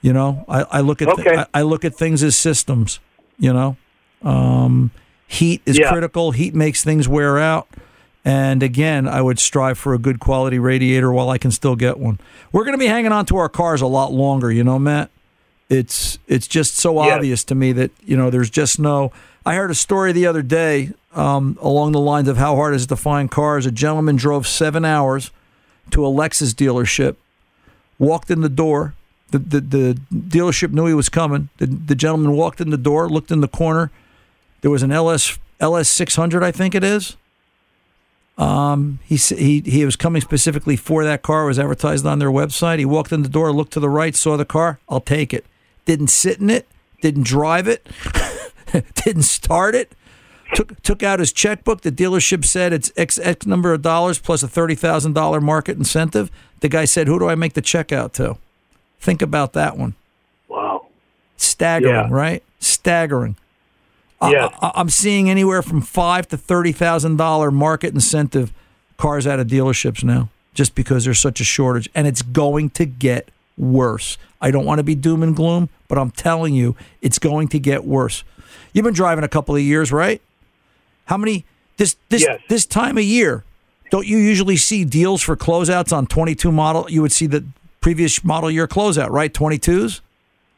[0.00, 1.36] You know, I, I look at Okay.
[1.38, 3.00] I, I look at things as systems.
[3.38, 3.76] You know,
[4.22, 4.90] um,
[5.26, 5.90] heat is Yeah.
[5.90, 6.30] critical.
[6.32, 7.68] Heat makes things wear out.
[8.28, 11.98] And again, I would strive for a good quality radiator while I can still get
[11.98, 12.20] one.
[12.52, 14.52] We're going to be hanging on to our cars a lot longer.
[14.52, 15.10] You know, Matt.
[15.70, 17.14] It's it's just so Yes.
[17.16, 19.12] obvious to me that you know there's just no.
[19.46, 22.76] I heard a story the other day um, along the lines of how hard it
[22.76, 23.64] is to find cars.
[23.64, 25.30] A gentleman drove seven hours
[25.92, 27.16] to a Lexus dealership,
[27.98, 28.92] walked in the door.
[29.30, 31.48] The, the, the dealership knew he was coming.
[31.58, 33.90] The, the gentleman walked in the door, looked in the corner.
[34.60, 37.16] There was an LS LS 600, I think it is.
[38.38, 41.42] Um, he, he he was coming specifically for that car.
[41.44, 42.78] It was advertised on their website.
[42.78, 44.78] He walked in the door, looked to the right, saw the car.
[44.88, 45.44] I'll take it.
[45.86, 46.68] Didn't sit in it.
[47.02, 47.86] Didn't drive it.
[48.94, 49.92] didn't start it.
[50.54, 51.80] Took took out his checkbook.
[51.82, 55.76] The dealership said it's X X number of dollars plus a thirty thousand dollar market
[55.76, 56.30] incentive.
[56.60, 58.36] The guy said, "Who do I make the check out to?"
[59.00, 59.94] Think about that one.
[60.48, 60.86] Wow.
[61.36, 62.08] Staggering, Yeah.
[62.10, 62.42] right?
[62.60, 63.36] Staggering.
[64.22, 64.52] Yes.
[64.60, 68.52] I, I'm seeing anywhere from five to thirty thousand dollar market incentive
[68.96, 72.84] cars out of dealerships now, just because there's such a shortage, and it's going to
[72.84, 74.18] get worse.
[74.40, 77.58] I don't want to be doom and gloom, but I'm telling you, it's going to
[77.58, 78.24] get worse.
[78.72, 80.20] You've been driving a couple of years, right?
[81.06, 81.44] How many
[81.76, 82.40] this this Yes.
[82.48, 83.44] this time of year?
[83.90, 86.86] Don't you usually see deals for closeouts on 22 model?
[86.90, 87.44] You would see the
[87.80, 89.32] previous model year closeout, right?
[89.32, 90.00] 22s.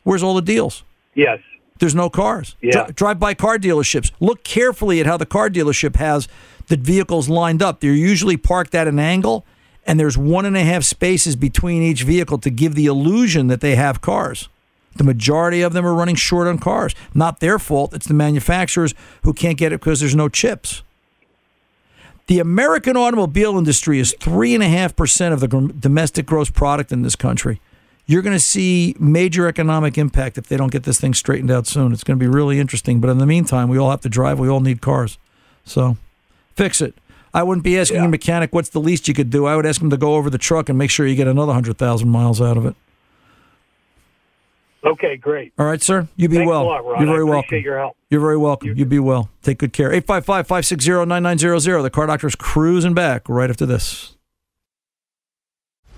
[0.03, 0.83] Where's all the deals?
[1.15, 1.39] Yes.
[1.81, 2.57] There's no cars.
[2.61, 2.85] Yeah.
[2.85, 4.13] Dri- drive by car dealerships.
[4.21, 6.29] Look carefully at how the car dealership has
[6.69, 7.81] the vehicles lined up.
[7.81, 9.45] They're usually parked at an angle,
[9.87, 13.61] and there's one and a half spaces between each vehicle to give the illusion that
[13.61, 14.49] they have cars.
[14.97, 16.95] The majority of them are running short on cars.
[17.15, 17.95] Not their fault.
[17.95, 20.83] It's the manufacturers who can't get it because there's no chips.
[22.27, 25.49] The American automobile industry is 3.5% of the
[25.81, 27.61] domestic gross product in this country.
[28.11, 31.69] You're going to see major economic impact if they don't get this thing straightened out
[31.69, 31.93] soon.
[31.93, 33.01] It's going to be really interesting.
[33.01, 34.41] But in the meantime, we all have to drive.
[34.41, 35.17] We all need cars.
[35.65, 35.97] So
[36.57, 36.97] fix it.
[37.33, 39.47] I wouldn't be asking a mechanic what's the least you could do.
[39.47, 41.51] I would ask him to go over the truck and make sure you get another
[41.51, 42.75] 100,000 miles out of it.
[44.85, 45.53] Okay, great.
[45.57, 46.09] All right, sir.
[46.17, 46.67] You be Thanks well.
[46.67, 46.83] lot.
[46.99, 47.61] You're very welcome.
[47.61, 47.97] your help.
[48.11, 48.77] You're very welcome.
[48.77, 49.31] You be well.
[49.45, 49.93] Take good care.
[49.93, 51.83] 855 560 9900.
[51.83, 54.17] The car doctor's cruising back right after this.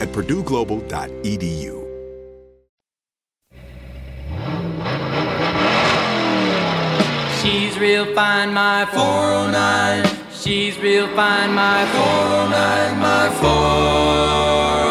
[0.00, 1.78] at purdueglobal.edu.
[7.40, 10.04] She's real fine, my 409.
[10.32, 14.87] She's real fine, my 409, my 409.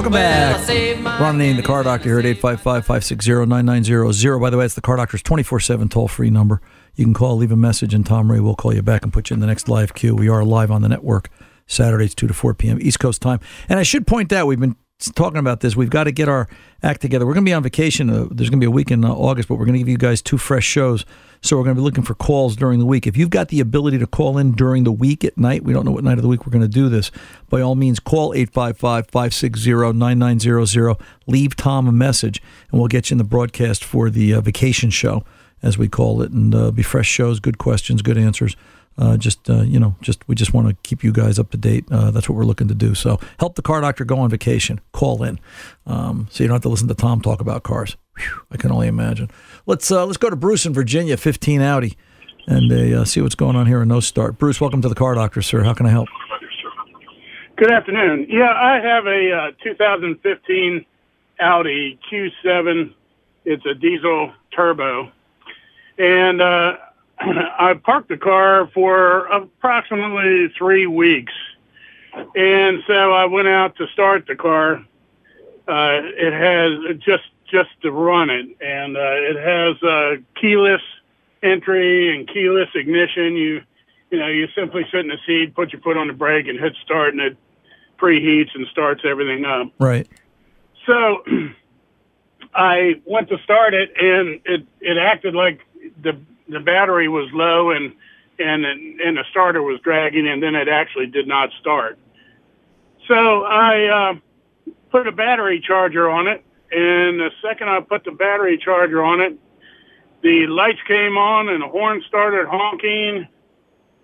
[0.00, 1.20] Welcome back.
[1.20, 4.38] Ron Ananian, the car doctor here at 855 560 9900.
[4.38, 6.62] By the way, it's the car doctor's 24 7 toll free number.
[6.94, 9.28] You can call, leave a message, and Tom Ray will call you back and put
[9.28, 10.14] you in the next live queue.
[10.16, 11.28] We are live on the network
[11.66, 12.78] Saturdays, 2 to 4 p.m.
[12.80, 13.40] East Coast time.
[13.68, 14.74] And I should point out, we've been
[15.14, 15.76] talking about this.
[15.76, 16.48] We've got to get our
[16.82, 17.26] act together.
[17.26, 18.08] We're going to be on vacation.
[18.08, 19.88] Uh, there's going to be a week in uh, August, but we're going to give
[19.90, 21.04] you guys two fresh shows.
[21.42, 23.06] So we're going to be looking for calls during the week.
[23.06, 25.86] If you've got the ability to call in during the week at night, we don't
[25.86, 27.10] know what night of the week we're going to do this.
[27.48, 30.96] By all means, call 855 560 9900.
[31.26, 34.90] Leave Tom a message, and we'll get you in the broadcast for the uh, vacation
[34.90, 35.24] show,
[35.62, 36.30] as we call it.
[36.30, 38.54] And uh, be fresh shows, good questions, good answers.
[38.98, 41.56] Uh, just uh, you know, just we just want to keep you guys up to
[41.56, 41.86] date.
[41.90, 42.94] Uh, that's what we're looking to do.
[42.94, 44.78] So help the car doctor go on vacation.
[44.92, 45.40] Call in,
[45.86, 47.96] um, so you don't have to listen to Tom talk about cars.
[48.20, 49.30] Whew, I can only imagine.
[49.66, 51.96] Let's uh, let's go to Bruce in Virginia, 15 Audi,
[52.46, 54.38] and uh, see what's going on here in No Start.
[54.38, 55.62] Bruce, welcome to the Car Doctor, sir.
[55.62, 56.08] How can I help?
[57.56, 58.26] Good afternoon.
[58.28, 60.84] Yeah, I have a uh, 2015
[61.40, 62.94] Audi Q7.
[63.44, 65.10] It's a diesel turbo,
[65.98, 66.76] and uh,
[67.20, 71.32] I parked the car for approximately three weeks,
[72.34, 74.84] and so I went out to start the car.
[75.68, 80.82] Uh, it has just just to run it, and uh, it has uh, keyless
[81.42, 83.36] entry and keyless ignition.
[83.36, 83.62] You
[84.10, 86.58] you know you simply sit in the seat, put your foot on the brake, and
[86.58, 87.36] hit start, and it
[87.98, 89.68] preheats and starts everything up.
[89.78, 90.08] Right.
[90.86, 91.24] So
[92.54, 95.60] I went to start it, and it it acted like
[96.02, 97.92] the the battery was low, and
[98.38, 101.98] and and the starter was dragging, and then it actually did not start.
[103.08, 108.12] So I uh, put a battery charger on it, and the second I put the
[108.12, 109.38] battery charger on it,
[110.22, 113.26] the lights came on and the horn started honking,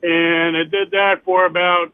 [0.02, 1.92] and it did that for about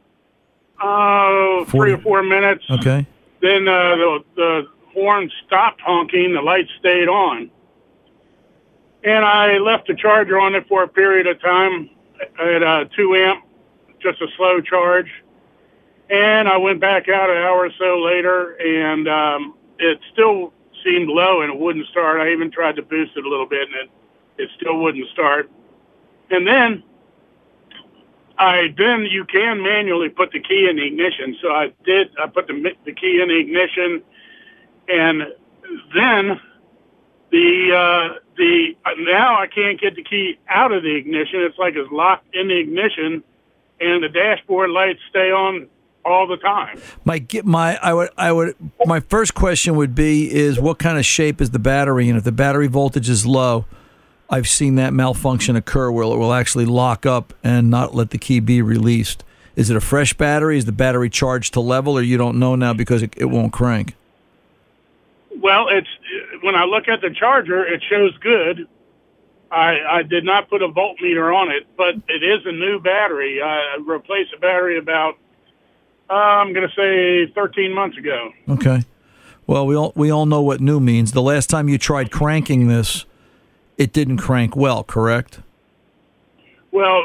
[0.81, 2.65] oh three or four minutes.
[2.71, 3.07] Okay.
[3.41, 7.51] Then uh, the the horn stopped honking, the lights stayed on,
[9.03, 11.91] and I left the charger on it for a period of time
[12.39, 13.45] at uh, two amp,
[14.01, 15.11] just a slow charge.
[16.09, 20.53] And I went back out an hour or so later, and um, it still
[20.85, 22.21] seemed low and it wouldn't start.
[22.21, 23.91] I even tried to boost it a little bit, and it
[24.39, 25.51] it still wouldn't start.
[26.31, 26.83] And then
[28.39, 31.37] I then you can manually put the key in the ignition.
[31.41, 32.11] So I did.
[32.19, 34.03] I put the the key in the ignition,
[34.89, 35.23] and
[35.95, 36.41] then
[37.31, 41.41] the uh, the now I can't get the key out of the ignition.
[41.43, 43.23] It's like it's locked in the ignition,
[43.81, 45.69] and the dashboard lights stay on
[46.05, 46.81] all the time.
[47.05, 51.05] My my I would I would my first question would be is what kind of
[51.05, 53.67] shape is the battery and if the battery voltage is low,
[54.29, 58.19] I've seen that malfunction occur where it will actually lock up and not let the
[58.19, 59.25] key be released.
[59.57, 60.57] Is it a fresh battery?
[60.57, 63.53] Is the battery charged to level, or you don't know now because it, it won't
[63.53, 63.95] crank?
[65.37, 65.89] Well, it's
[66.43, 68.69] when I look at the charger, it shows good.
[69.51, 73.43] I, I did not put a voltmeter on it, but it is a new battery.
[73.43, 75.19] I replaced a battery about
[76.13, 78.31] uh, I'm going to say 13 months ago.
[78.49, 78.83] Okay.
[79.47, 81.13] Well, we all we all know what new means.
[81.13, 83.07] The last time you tried cranking this,
[83.79, 85.41] it didn't crank well, correct?
[86.71, 87.03] Well,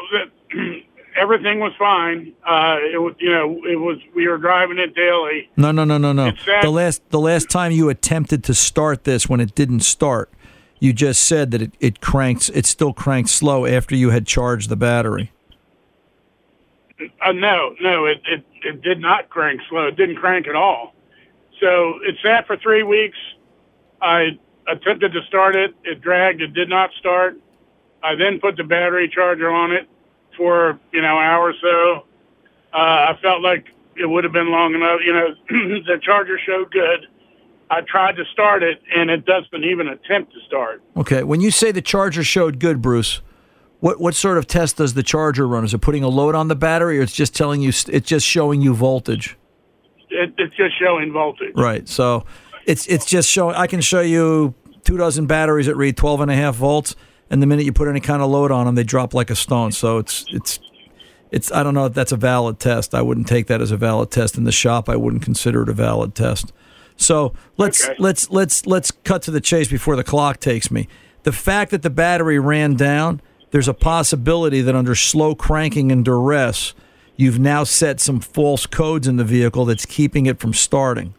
[1.18, 2.34] everything was fine.
[2.46, 3.98] Uh, it was, you know, it was.
[4.14, 5.50] We were driving it daily.
[5.58, 6.32] No, no, no, no, no.
[6.62, 10.32] The last the last time you attempted to start this when it didn't start,
[10.80, 14.70] you just said that it, it cranks it still cranked slow after you had charged
[14.70, 15.32] the battery.
[17.00, 19.88] Uh, no, no, it, it it did not crank slow.
[19.88, 20.96] It didn't crank at all.
[21.60, 23.18] So it sat for three weeks.
[24.02, 25.76] I attempted to start it.
[25.84, 26.42] It dragged.
[26.42, 27.38] It did not start.
[28.04, 29.88] I then put the battery charger on it
[30.36, 32.06] for you know an hour or so.
[32.74, 35.00] Uh, I felt like it would have been long enough.
[35.06, 37.08] You know, the charger showed good.
[37.70, 40.82] I tried to start it, and it doesn't even attempt to start.
[40.96, 41.24] Okay.
[41.24, 43.22] When you say the charger showed good, Bruce,
[43.80, 45.64] what what sort of test does the charger run?
[45.64, 48.26] Is it putting a load on the battery, or it's just telling you it's just
[48.26, 49.38] showing you voltage?
[50.10, 51.54] It, it's just showing voltage.
[51.56, 51.88] Right.
[51.88, 52.26] So
[52.66, 53.56] it's it's just showing.
[53.56, 56.96] I can show you two dozen batteries that read 12 and a half volts,
[57.30, 59.36] and the minute you put any kind of load on them, they drop like a
[59.36, 59.72] stone.
[59.72, 60.60] So it's it's
[61.32, 61.52] it's.
[61.52, 62.96] I don't know if that's a valid test.
[62.96, 64.90] I wouldn't take that as a valid test in the shop.
[64.90, 66.52] I wouldn't consider it a valid test.
[66.96, 70.88] So let's let's let's let's cut to the chase before the clock takes me.
[71.24, 73.22] The fact that the battery ran down,
[73.52, 76.74] there's a possibility that under slow cranking and duress,
[77.16, 81.14] you've now set some false codes in the vehicle that's keeping it from starting.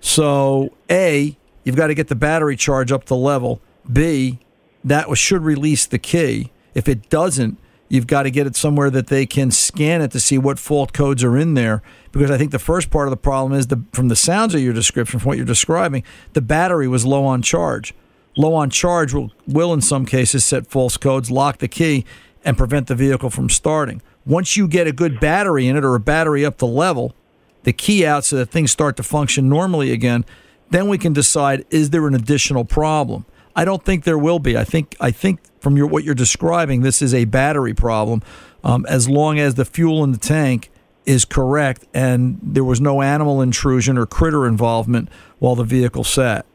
[0.00, 3.60] So, A, you've got to get the battery charge up to level.
[3.90, 4.38] B,
[4.84, 6.50] that should release the key.
[6.74, 10.20] If it doesn't, you've got to get it somewhere that they can scan it to
[10.20, 11.82] see what fault codes are in there.
[12.12, 14.60] Because I think the first part of the problem is the from the sounds of
[14.60, 17.94] your description, from what you're describing, the battery was low on charge.
[18.36, 22.04] Low on charge will, will in some cases set false codes, lock the key,
[22.44, 24.02] and prevent the vehicle from starting.
[24.26, 27.14] Once you get a good battery in it or a battery up to level,
[27.62, 30.24] the key out so that things start to function normally again,
[30.70, 33.24] then we can decide is there an additional problem.
[33.56, 34.56] I don't think there will be.
[34.56, 38.22] I think I think from your what you're describing, this is a battery problem.
[38.64, 40.70] Um, as long as the fuel in the tank
[41.06, 45.08] is correct and there was no animal intrusion or critter involvement
[45.38, 46.46] while the vehicle sat.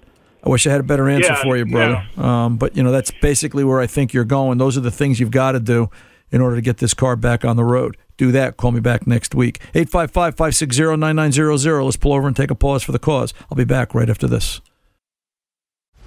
[0.43, 2.07] I wish I had a better answer Yeah, for you, brother.
[2.17, 4.57] Um, but you know that's basically where I think you're going.
[4.57, 5.89] Those are the things you've got to do
[6.31, 7.97] in order to get this car back on the road.
[8.17, 8.57] Do that.
[8.57, 9.59] Call me back next week.
[9.73, 11.83] 855 560 9900.
[11.83, 13.33] Let's pull over and take a pause for the cause.
[13.49, 14.61] I'll be back right after this.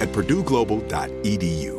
[0.00, 1.78] at purdueglobal.edu.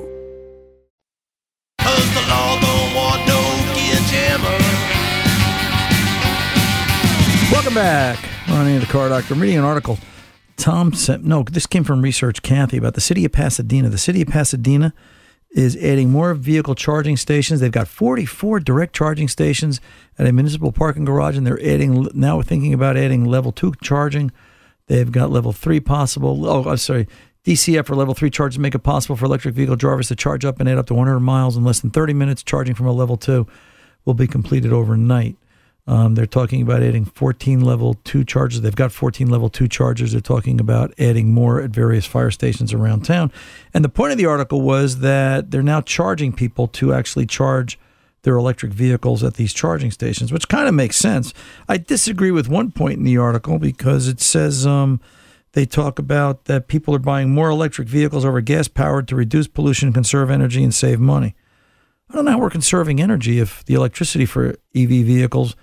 [7.52, 8.20] Welcome back.
[8.48, 9.34] Ronnie the Car Doctor.
[9.34, 9.98] I'm reading an article.
[10.56, 13.90] Tom sent, no, this came from Research Kathy about the city of Pasadena.
[13.90, 14.94] The city of Pasadena
[15.52, 17.60] is adding more vehicle charging stations.
[17.60, 19.82] They've got 44 direct charging stations
[20.18, 23.74] at a municipal parking garage, and they're adding, now we're thinking about adding level two
[23.82, 24.32] charging.
[24.88, 26.46] They've got level three possible.
[26.48, 27.08] Oh, I'm sorry.
[27.46, 30.60] DCF for level three charges make it possible for electric vehicle drivers to charge up
[30.60, 32.44] and add up to 100 miles in less than 30 minutes.
[32.44, 33.48] Charging from a level two
[34.06, 35.38] will be completed overnight.
[35.88, 38.62] Um, they're talking about adding 14 level two chargers.
[38.62, 40.12] They've got 14 level two chargers.
[40.12, 43.32] They're talking about adding more at various fire stations around town.
[43.74, 47.80] And the point of the article was that they're now charging people to actually charge
[48.22, 51.34] their electric vehicles at these charging stations, which kind of makes sense.
[51.68, 55.00] I disagree with one point in the article because it says um,
[55.54, 59.48] they talk about that people are buying more electric vehicles over gas powered to reduce
[59.48, 61.36] pollution, conserve energy, and save money.
[62.10, 65.56] I don't know how we're conserving energy if the electricity for EV vehicles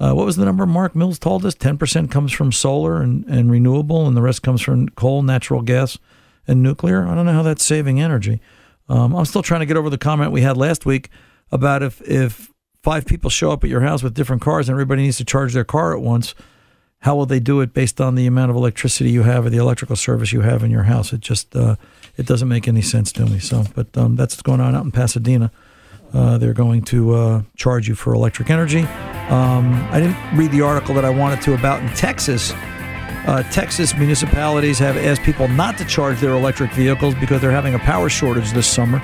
[0.00, 1.54] uh, what was the number Mark Mills told us?
[1.54, 5.98] 10% comes from solar and, and renewable, and the rest comes from coal, natural gas,
[6.46, 7.06] and nuclear.
[7.06, 8.40] I don't know how that's saving energy.
[8.88, 11.10] Um, I'm still trying to get over the comment we had last week
[11.50, 12.50] about if, if
[12.82, 15.52] five people show up at your house with different cars and everybody needs to charge
[15.52, 16.34] their car at once,
[17.00, 19.58] how will they do it based on the amount of electricity you have or the
[19.58, 21.12] electrical service you have in your house?
[21.12, 21.76] It just uh,
[22.16, 23.38] it doesn't make any sense to me.
[23.38, 25.50] So, but um, that's what's going on out in Pasadena.
[26.12, 28.80] Uh, they're going to uh, charge you for electric energy.
[29.28, 32.52] Um, I didn't read the article that I wanted to about in Texas.
[33.26, 37.74] Uh, Texas municipalities have asked people not to charge their electric vehicles because they're having
[37.74, 39.00] a power shortage this summer.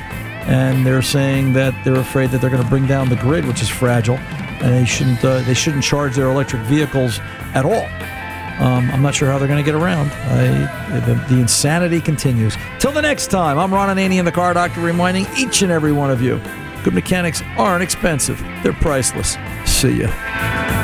[0.46, 3.62] And they're saying that they're afraid that they're going to bring down the grid, which
[3.62, 4.16] is fragile,
[4.62, 7.20] and they shouldn't uh, they shouldn't charge their electric vehicles
[7.54, 7.88] at all.
[8.64, 10.12] Um, I'm not sure how they're going to get around.
[10.12, 12.56] I, the, the insanity continues.
[12.78, 16.12] Till the next time, I'm Ron Ananian, the Car Doctor, reminding each and every one
[16.12, 16.40] of you
[16.84, 19.36] good mechanics aren't expensive, they're priceless.
[19.64, 20.83] See ya.